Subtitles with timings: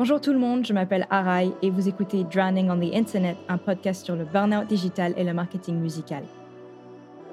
[0.00, 3.58] Bonjour tout le monde, je m'appelle Arai et vous écoutez Drowning on the Internet, un
[3.58, 6.22] podcast sur le burnout digital et le marketing musical.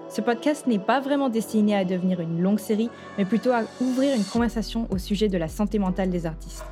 [0.10, 4.14] Ce podcast n'est pas vraiment destiné à devenir une longue série, mais plutôt à ouvrir
[4.14, 6.66] une conversation au sujet de la santé mentale des artistes.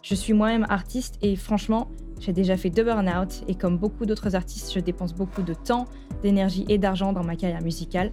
[0.00, 1.88] Je suis moi-même artiste et franchement,
[2.20, 5.86] j'ai déjà fait deux burn-out et comme beaucoup d'autres artistes, je dépense beaucoup de temps,
[6.22, 8.12] d'énergie et d'argent dans ma carrière musicale.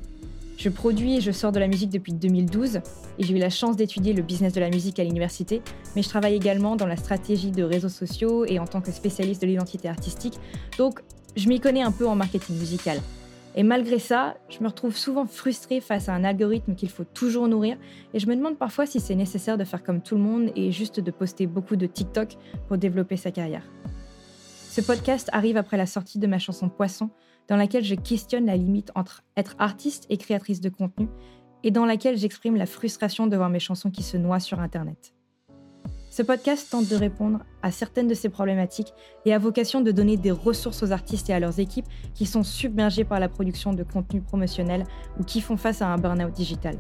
[0.60, 2.82] Je produis et je sors de la musique depuis 2012
[3.18, 5.62] et j'ai eu la chance d'étudier le business de la musique à l'université,
[5.96, 9.42] mais je travaille également dans la stratégie de réseaux sociaux et en tant que spécialiste
[9.42, 10.34] de l'identité artistique,
[10.78, 11.00] donc
[11.38, 13.00] je m'y connais un peu en marketing musical.
[13.56, 17.48] Et malgré ça, je me retrouve souvent frustrée face à un algorithme qu'il faut toujours
[17.48, 17.78] nourrir
[18.14, 20.74] et je me demande parfois si c'est nécessaire de faire comme tout le monde et
[20.74, 22.36] juste de poster beaucoup de TikTok
[22.68, 23.64] pour développer sa carrière.
[24.70, 27.10] Ce podcast arrive après la sortie de ma chanson Poisson,
[27.50, 31.10] dans laquelle je questionne la limite entre être artiste et créatrice de contenu,
[31.64, 35.14] et dans laquelle j'exprime la frustration de voir mes chansons qui se noient sur Internet.
[36.12, 38.94] Ce podcast tente de répondre à certaines de ces problématiques
[39.26, 42.44] et a vocation de donner des ressources aux artistes et à leurs équipes qui sont
[42.44, 44.86] submergés par la production de contenu promotionnel
[45.20, 46.78] ou qui font face à un burn-out digital.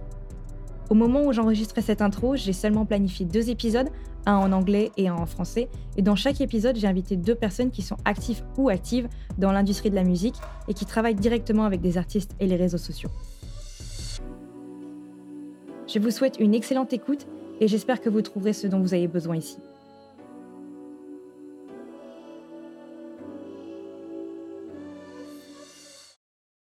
[0.89, 3.89] Au moment où j'enregistrais cette intro, j'ai seulement planifié deux épisodes,
[4.25, 7.69] un en anglais et un en français, et dans chaque épisode, j'ai invité deux personnes
[7.69, 10.35] qui sont actives ou actives dans l'industrie de la musique
[10.67, 13.09] et qui travaillent directement avec des artistes et les réseaux sociaux.
[15.87, 17.27] Je vous souhaite une excellente écoute
[17.59, 19.57] et j'espère que vous trouverez ce dont vous avez besoin ici.